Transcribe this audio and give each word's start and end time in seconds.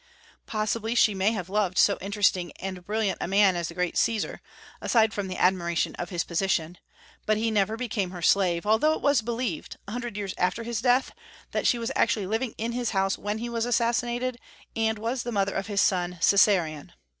Possibly 0.47 0.95
she 0.95 1.13
may 1.13 1.31
have 1.33 1.47
loved 1.47 1.77
so 1.77 1.99
interesting 2.01 2.51
and 2.53 2.83
brilliant 2.83 3.19
a 3.21 3.27
man 3.27 3.55
as 3.55 3.67
the 3.67 3.75
great 3.75 3.95
Caesar, 3.97 4.41
aside 4.81 5.13
from 5.13 5.27
the 5.27 5.37
admiration 5.37 5.93
of 5.97 6.09
his 6.09 6.23
position; 6.23 6.79
but 7.27 7.37
he 7.37 7.51
never 7.51 7.77
became 7.77 8.09
her 8.09 8.23
slave, 8.23 8.65
although 8.65 8.93
it 8.93 9.01
was 9.01 9.21
believed, 9.21 9.77
a 9.87 9.91
hundred 9.91 10.17
years 10.17 10.33
after 10.39 10.63
his 10.63 10.81
death, 10.81 11.11
that 11.51 11.67
she 11.67 11.77
was 11.77 11.91
actually 11.95 12.25
living 12.25 12.55
in 12.57 12.71
his 12.71 12.89
house 12.97 13.15
when 13.15 13.37
he 13.37 13.47
was 13.47 13.63
assassinated, 13.67 14.39
and 14.75 14.97
was 14.97 15.21
the 15.21 15.31
mother 15.31 15.53
of 15.53 15.67
his 15.67 15.81
son 15.81 16.17
Caesarion. 16.19 16.93